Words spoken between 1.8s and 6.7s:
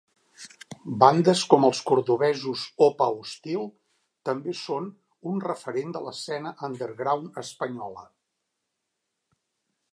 cordovesos Opa Hostil també són un referent de l'escena